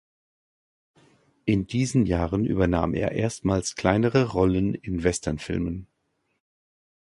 [1.45, 5.85] In diesen Jahren übernahm er erstmals kleinere Rollen in Western-Filmen.